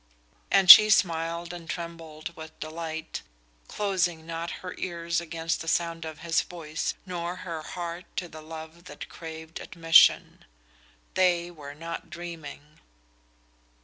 [0.49, 3.21] And she smiled and trembled with delight,
[3.67, 8.41] closing not her ears against the sound of his voice nor her heart to the
[8.41, 10.43] love that craved admission.
[11.13, 12.79] They were not dreaming.